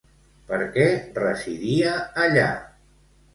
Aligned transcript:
Per 0.45 0.57
què 0.77 0.85
residia 1.19 1.93
allà? 2.25 2.49